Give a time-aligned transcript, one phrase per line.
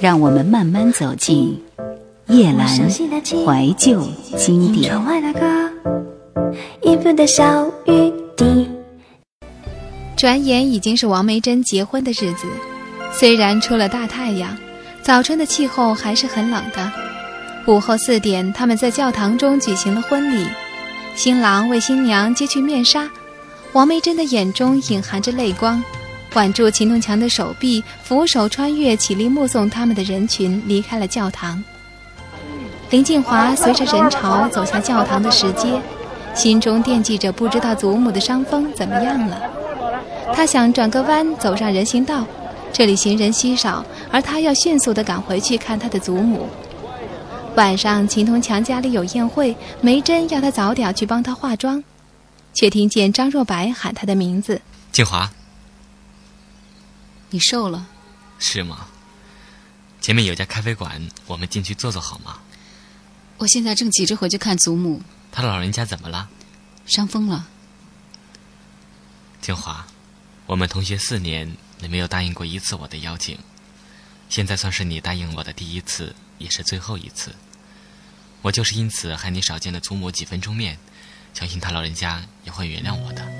[0.00, 1.58] 让我们慢慢走进
[2.26, 2.68] 夜蓝
[3.46, 4.06] 怀旧
[4.36, 4.92] 经典。
[10.16, 12.46] 转眼已经是王梅珍结婚的日子，
[13.12, 14.54] 虽然出了大太阳，
[15.00, 16.92] 早春的气候还是很冷的。
[17.66, 20.46] 午后四点，他们在教堂中举行了婚礼，
[21.14, 23.08] 新郎为新娘揭去面纱，
[23.72, 25.82] 王梅珍的眼中隐含着泪光。
[26.34, 31.62] 挽住秦东强的手臂，扶手穿越起立目送他们的人群离开了教堂。
[32.90, 35.80] 林静华随着人潮走下教堂的石阶，
[36.34, 39.40] 心中惦记着不知道祖母的伤风怎么样了。
[40.34, 42.24] 他想转个弯走上人行道，
[42.72, 46.48] 这里行人稀少，而他要迅速地赶回去看他的祖母。
[47.56, 51.82] 晚上秦东强家里有宴会，梅珍要他早点去帮他化妆，
[52.54, 54.60] 却听见张若白喊他的名字
[54.92, 55.28] ：“静华。”
[57.30, 57.86] 你瘦了，
[58.38, 58.86] 是吗？
[60.00, 62.38] 前面有家咖啡馆，我们进去坐坐好吗？
[63.36, 65.02] 我现在正急着回去看祖母。
[65.30, 66.30] 他老人家怎么了？
[66.86, 67.46] 伤风了。
[69.42, 69.86] 静华，
[70.46, 73.38] 我们同学四年，你没有答应过一次我的邀请，
[74.30, 77.34] 现在算是你答应我的第一次，也是最后一次。
[78.40, 80.78] 我就是因此害你少见了祖母几分钟面，
[81.34, 83.37] 相信他老人家也会原谅我的。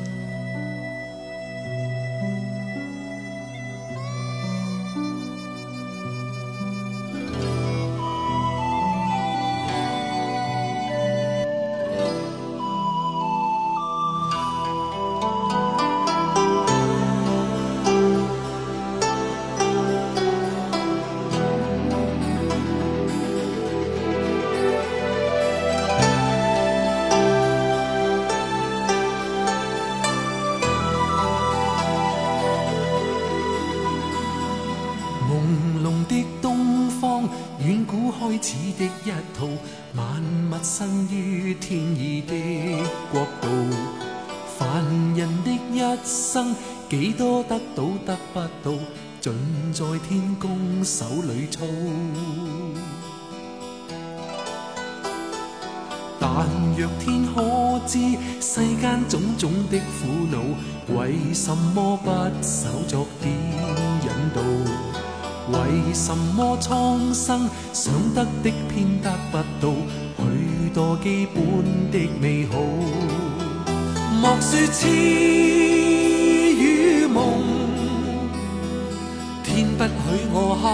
[35.38, 37.28] 朦胧的东方，
[37.64, 39.46] 远古开始的一套，
[39.94, 42.34] 万物生于天意的
[43.12, 43.48] 国度。
[44.58, 44.82] 凡
[45.14, 46.54] 人的一生，
[46.88, 48.76] 几多得到得不到，
[49.20, 49.32] 尽
[49.72, 51.60] 在天公手里操。
[56.20, 56.28] 但
[56.76, 57.98] 若天可知，
[58.40, 60.42] 世间种种的苦恼，
[60.98, 62.08] 为什么不
[62.42, 64.74] 手作点引导？
[65.52, 69.70] 为什么苍生想得的偏得不到
[70.18, 70.22] 许
[70.74, 71.42] 多基本
[71.90, 72.58] 的美好？
[74.20, 77.16] 莫说痴与梦，
[79.42, 80.66] 天不许我行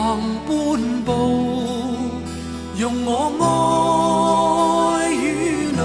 [0.45, 0.57] 半
[1.05, 1.11] 步，
[2.77, 3.13] 用我
[4.99, 5.27] 哀与
[5.77, 5.81] 怒，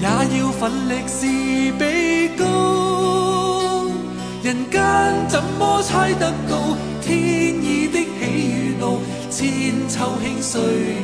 [0.00, 0.04] 也
[0.38, 1.20] 要奋力试
[1.72, 1.80] 比
[2.38, 2.46] 高。
[4.44, 4.78] 人间
[5.28, 6.32] 怎么猜得？
[9.98, 10.60] 秋兴碎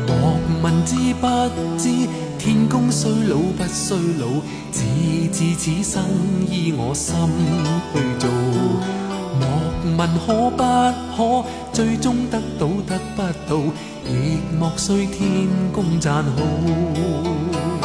[0.08, 1.90] 莫问知不知，
[2.38, 4.28] 天公衰老不衰老，
[4.72, 4.86] 只
[5.34, 6.04] 知此生
[6.50, 7.14] 依我心
[7.92, 9.07] 去做。
[9.38, 9.38] 莫
[9.98, 10.64] 问可不
[11.16, 13.62] 可，最终得到得不到，
[14.06, 17.77] 亦莫需天公赞好。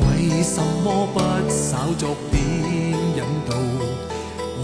[0.00, 0.04] 为
[0.42, 3.54] 什么不稍作点引导？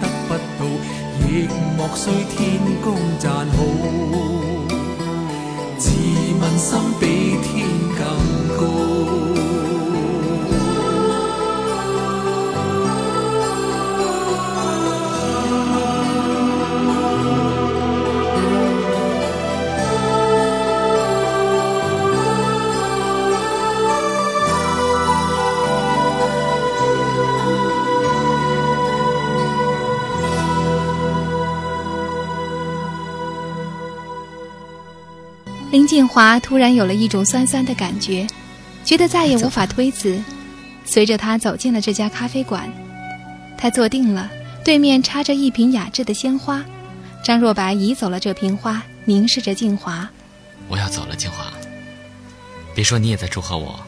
[1.35, 3.65] 亦莫需天公赞好，
[5.79, 5.89] 自
[6.39, 7.65] 问心比天
[7.97, 8.57] 更
[9.35, 9.42] 高。
[36.03, 38.27] 静华突然有了一种酸酸的感觉，
[38.83, 40.21] 觉得再也无法推辞。
[40.83, 42.69] 随着他走进了这家咖啡馆，
[43.57, 44.29] 他坐定了，
[44.65, 46.61] 对面插着一瓶雅致的鲜花。
[47.23, 50.09] 张若白移走了这瓶花，凝视着静华
[50.67, 51.45] ：“我要走了，静华。
[52.75, 53.79] 别说你也在祝贺我。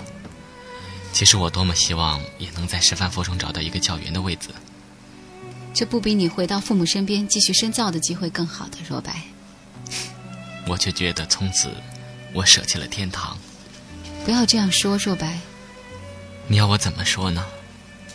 [1.12, 4.52] 其实我多么希望也能在师范附中找到一个教员的位子。
[5.74, 9.22] 这不比你回到父母身边继续深造的机会更好的，若白？
[10.66, 11.68] 我却觉得从此。”
[12.36, 13.38] 我舍弃了天堂，
[14.26, 15.40] 不要这样说，若白。
[16.48, 17.46] 你要我怎么说呢？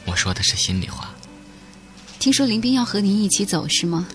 [0.04, 1.10] 我说的是心里话。
[2.18, 4.06] 听说林冰要和您一起走，是吗？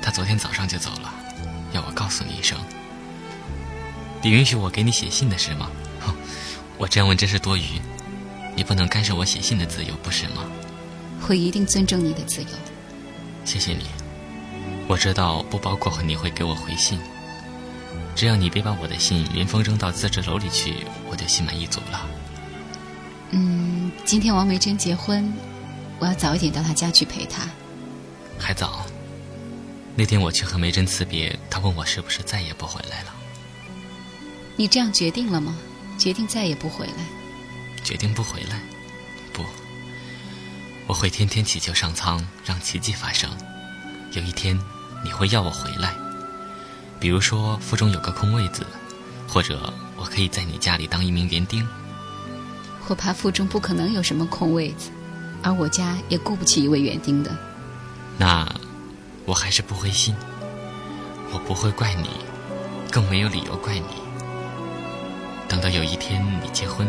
[0.00, 1.12] 他昨天早上就走了，
[1.72, 2.56] 要我告诉你一声。
[4.22, 5.68] 你允许我给你写信的是吗？
[6.78, 7.62] 我这样问真是多余。
[8.54, 10.48] 你不能干涉我写信的自由，不是吗？
[11.28, 12.48] 我一定尊重你的自由。
[13.44, 13.86] 谢谢你。
[14.86, 17.00] 我知道，不包括你会给我回信。
[18.14, 20.74] 只要你别把我的信连封扔到自治楼里去，
[21.10, 22.06] 我就心满意足了。
[23.30, 25.32] 嗯，今天王梅珍结婚，
[25.98, 27.42] 我要早一点到她家去陪她。
[28.38, 28.84] 还早。
[29.94, 33.12] 那天我去和梅珍辞别，她问我是不是再也不回来了。
[34.56, 35.54] 你这样决定了吗？
[35.98, 37.04] 决定再也不回来。
[37.82, 38.60] 决定不回来？
[39.32, 39.42] 不，
[40.86, 43.28] 我会天天祈求上苍让奇迹发生，
[44.12, 44.58] 有一天
[45.04, 46.01] 你会要我回来。
[47.02, 48.64] 比如说，腹中有个空位子，
[49.26, 49.58] 或者
[49.96, 51.66] 我可以在你家里当一名园丁。
[52.86, 54.92] 我怕腹中不可能有什么空位子，
[55.42, 57.36] 而我家也雇不起一位园丁的。
[58.16, 58.46] 那，
[59.26, 60.14] 我还是不灰心。
[61.32, 62.08] 我不会怪你，
[62.88, 63.88] 更没有理由怪你。
[65.48, 66.86] 等到有一天你结婚，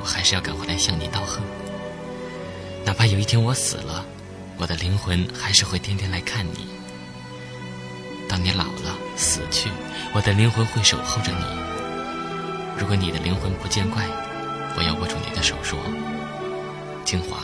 [0.00, 1.42] 我还是要赶回来向你道贺。
[2.86, 4.02] 哪怕有一天我死了，
[4.56, 6.70] 我的灵魂还是会天天来看你。
[8.26, 9.09] 当你老了。
[9.20, 9.68] 死去，
[10.14, 11.44] 我的灵魂会守候着你。
[12.78, 14.02] 如果你的灵魂不见怪，
[14.76, 15.78] 我要握住你的手说
[17.04, 17.38] ：“清华，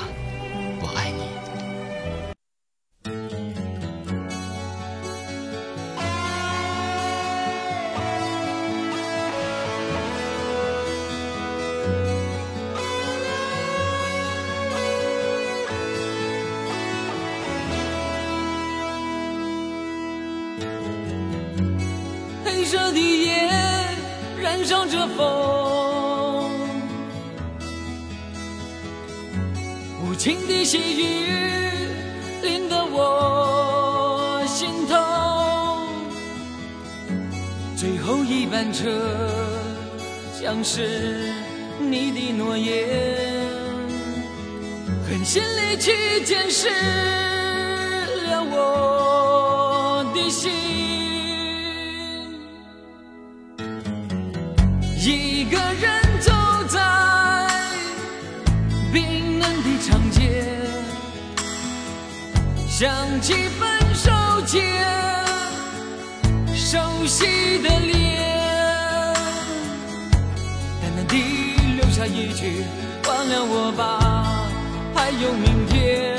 [0.81, 1.23] 我爱你。”
[22.69, 23.47] 深色的夜，
[24.43, 26.51] 燃烧着风，
[30.05, 31.29] 无情的细雨
[32.43, 35.87] 淋得我心痛。
[37.77, 38.91] 最后一班车，
[40.35, 41.33] 像是
[41.79, 42.85] 你的诺言，
[45.09, 46.67] 狠心离去，见识
[48.29, 50.86] 了我的心。
[55.47, 56.33] 一个人走
[56.67, 56.81] 在
[58.93, 60.45] 冰冷的长街，
[62.67, 64.11] 想起分手
[64.45, 64.75] 前
[66.53, 68.19] 熟悉的脸，
[70.83, 71.15] 淡淡的
[71.77, 72.65] 留下一句
[73.07, 74.49] “忘了我吧”，
[74.97, 76.19] 还有明天，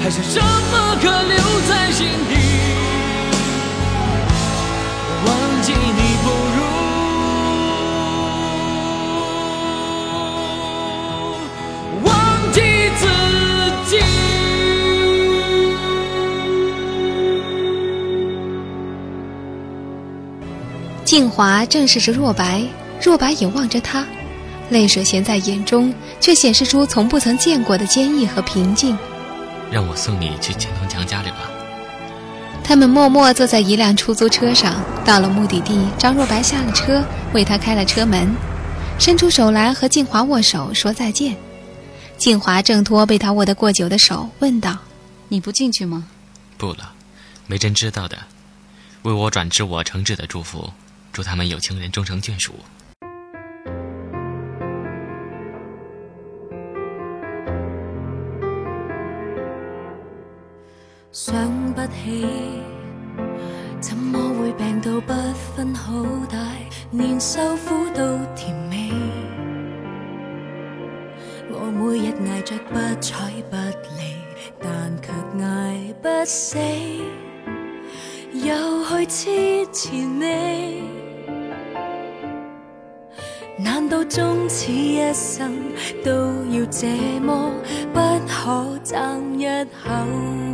[0.03, 1.37] 还剩什么可留
[1.69, 2.33] 在心底
[5.25, 6.59] 忘记你不如
[12.03, 12.59] 忘记
[12.99, 13.05] 自
[13.87, 14.03] 己
[21.05, 22.61] 静华正视着若白
[23.01, 24.05] 若白也望着她
[24.69, 28.97] 泪水衔在眼中却显示出从不曾见过的坚毅和平静
[29.73, 31.49] 让我送你去钱东强家里吧。
[32.63, 37.03] 他们默默坐在一辆出租车上，到了目的地，张若白下了车，
[37.33, 38.31] 为他开了车门，
[38.99, 41.35] 伸出手来和静华握手说再见。
[42.17, 44.77] 静华挣脱被他握得过久的手，问道
[45.27, 46.07] ：“你不进去吗
[46.57, 46.93] ？”“不了，
[47.47, 48.15] 梅珍知道的，
[49.01, 50.71] 为我转知我诚挚的祝福，
[51.11, 52.53] 祝他们有情人终成眷属。”
[61.13, 61.35] 想
[61.75, 62.25] 不起，
[63.79, 65.13] 怎么会病到不
[65.55, 65.93] 分好
[66.27, 66.37] 歹，
[66.89, 68.89] 连受苦都甜美。
[71.49, 73.55] 我每日挨着不睬不
[73.95, 74.15] 理，
[74.59, 76.57] 但却挨不死，
[78.33, 80.81] 又去痴缠你？
[83.63, 85.53] 难道终此一生
[86.03, 86.11] 都
[86.49, 86.87] 要这
[87.21, 87.51] 么
[87.93, 90.52] 不可争一口？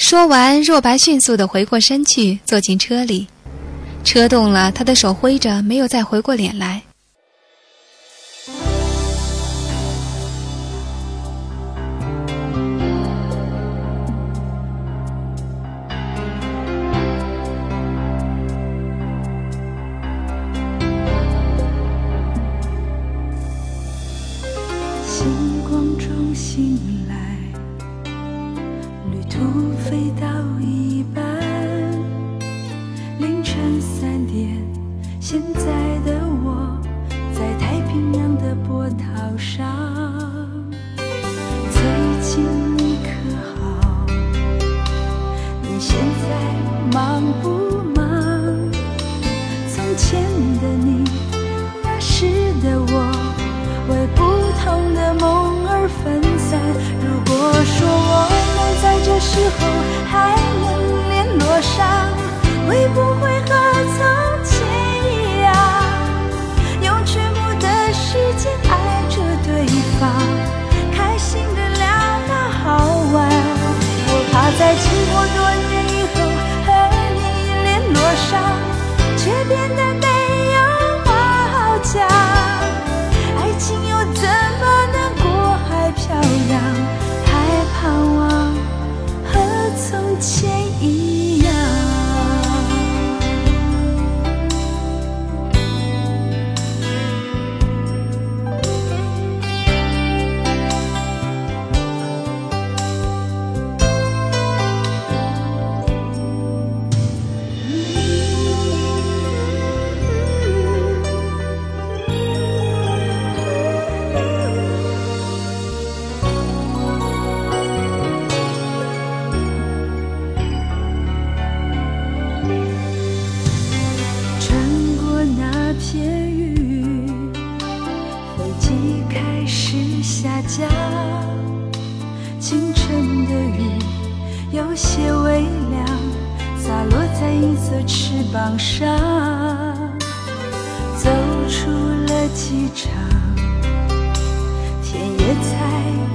[0.09, 3.27] 说完，若白迅速的回过身去，坐进车里。
[4.05, 6.83] 车动了，他的手挥着，没有再回过脸来。